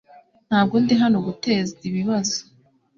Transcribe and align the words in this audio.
Ntabwo 0.49 0.75
ndi 0.83 0.93
hano 1.01 1.17
guteza 1.27 1.71
ibibazo. 1.89 2.37